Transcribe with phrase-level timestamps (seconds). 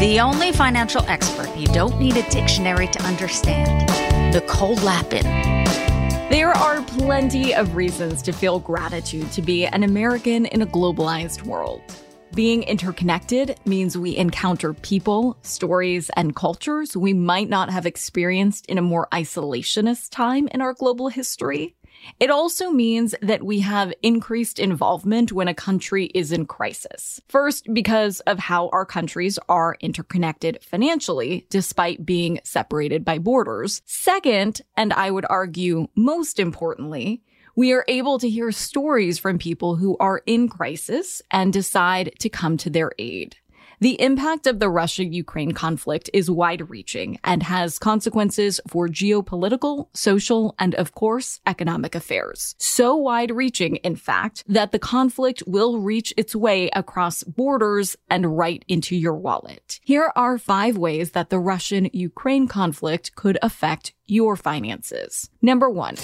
[0.00, 3.86] The only financial expert you don't need a dictionary to understand.
[4.32, 5.24] Nicole Lapin.
[6.30, 11.42] There are plenty of reasons to feel gratitude to be an American in a globalized
[11.42, 11.82] world.
[12.34, 18.78] Being interconnected means we encounter people, stories, and cultures we might not have experienced in
[18.78, 21.74] a more isolationist time in our global history.
[22.20, 27.20] It also means that we have increased involvement when a country is in crisis.
[27.28, 33.82] First, because of how our countries are interconnected financially, despite being separated by borders.
[33.86, 37.22] Second, and I would argue most importantly,
[37.60, 42.30] we are able to hear stories from people who are in crisis and decide to
[42.30, 43.36] come to their aid.
[43.80, 49.88] The impact of the Russia Ukraine conflict is wide reaching and has consequences for geopolitical,
[49.92, 52.54] social, and of course, economic affairs.
[52.56, 58.38] So wide reaching, in fact, that the conflict will reach its way across borders and
[58.38, 59.80] right into your wallet.
[59.84, 65.28] Here are five ways that the Russian Ukraine conflict could affect your finances.
[65.42, 65.96] Number one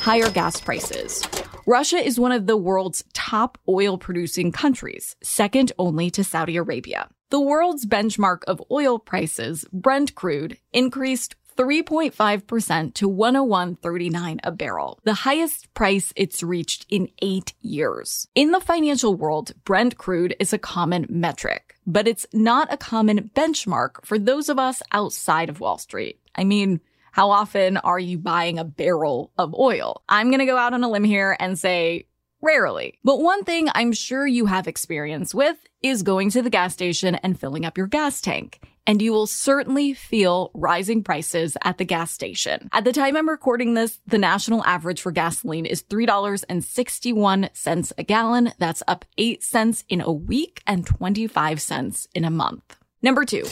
[0.00, 1.22] higher gas prices.
[1.66, 7.08] Russia is one of the world's top oil producing countries, second only to Saudi Arabia.
[7.28, 15.12] The world's benchmark of oil prices, Brent crude, increased 3.5% to 101.39 a barrel, the
[15.12, 18.26] highest price it's reached in eight years.
[18.34, 23.30] In the financial world, Brent crude is a common metric, but it's not a common
[23.34, 26.18] benchmark for those of us outside of Wall Street.
[26.34, 26.80] I mean,
[27.12, 30.02] how often are you buying a barrel of oil?
[30.08, 32.06] I'm going to go out on a limb here and say
[32.42, 32.98] rarely.
[33.04, 37.14] But one thing I'm sure you have experience with is going to the gas station
[37.16, 38.60] and filling up your gas tank.
[38.86, 42.68] And you will certainly feel rising prices at the gas station.
[42.72, 48.52] At the time I'm recording this, the national average for gasoline is $3.61 a gallon.
[48.58, 52.76] That's up 8 cents in a week and 25 cents in a month.
[53.02, 53.44] Number two,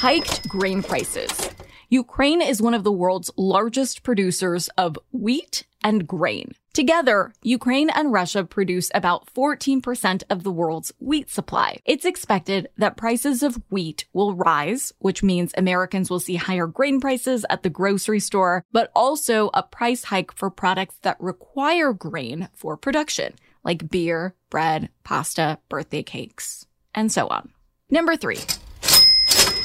[0.00, 1.50] hiked grain prices.
[1.90, 6.52] Ukraine is one of the world's largest producers of wheat and grain.
[6.74, 11.78] Together, Ukraine and Russia produce about 14% of the world's wheat supply.
[11.86, 17.00] It's expected that prices of wheat will rise, which means Americans will see higher grain
[17.00, 22.50] prices at the grocery store, but also a price hike for products that require grain
[22.54, 23.32] for production,
[23.64, 27.48] like beer, bread, pasta, birthday cakes, and so on.
[27.90, 28.40] Number three.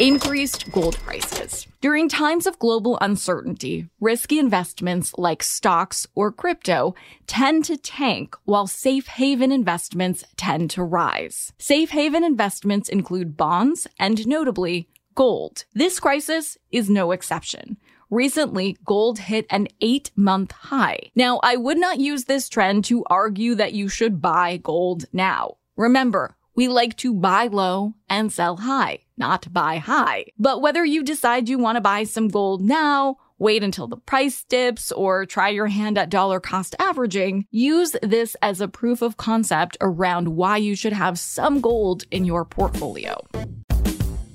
[0.02, 1.68] increased gold prices.
[1.80, 6.96] During times of global uncertainty, risky investments like stocks or crypto
[7.28, 11.54] tend to tank while safe haven investments tend to rise.
[11.60, 15.66] Safe haven investments include bonds and notably gold.
[15.76, 17.78] This crisis is no exception.
[18.10, 21.12] Recently, gold hit an eight month high.
[21.14, 25.58] Now, I would not use this trend to argue that you should buy gold now.
[25.78, 30.26] Remember, we like to buy low and sell high, not buy high.
[30.38, 34.44] But whether you decide you want to buy some gold now, wait until the price
[34.44, 39.18] dips, or try your hand at dollar cost averaging, use this as a proof of
[39.18, 43.16] concept around why you should have some gold in your portfolio.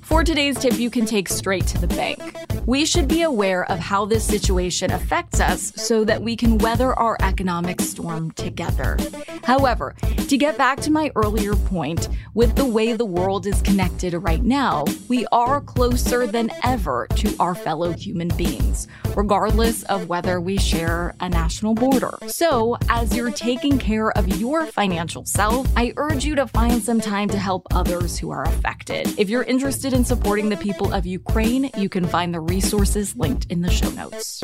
[0.07, 2.37] For today's tip, you can take straight to the bank.
[2.65, 6.93] We should be aware of how this situation affects us so that we can weather
[6.93, 8.97] our economic storm together.
[9.43, 9.95] However,
[10.27, 14.43] to get back to my earlier point, with the way the world is connected right
[14.43, 20.57] now, we are closer than ever to our fellow human beings, regardless of whether we
[20.57, 22.17] share a national border.
[22.27, 26.99] So, as you're taking care of your financial self, I urge you to find some
[26.99, 29.17] time to help others who are affected.
[29.17, 33.45] If you're interested in supporting the people of Ukraine, you can find the resources linked
[33.45, 34.43] in the show notes.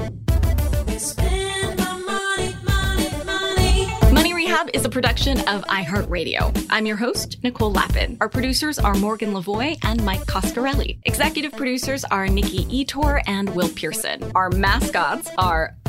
[4.11, 6.65] Money Rehab is a production of iHeartRadio.
[6.71, 8.17] I'm your host, Nicole Lapin.
[8.19, 10.97] Our producers are Morgan Lavoie and Mike Coscarelli.
[11.03, 14.31] Executive producers are Nikki Ettore and Will Pearson.
[14.33, 15.75] Our mascots are